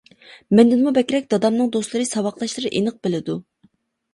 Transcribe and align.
مەندىنمۇ 0.59 0.93
بەكرەك 0.95 1.27
دادامنىڭ 1.33 1.69
دوستلىرى 1.77 2.07
ساۋاقداشلىرى 2.13 2.73
ئېنىق 2.79 2.99
بىلىدۇ. 3.07 3.37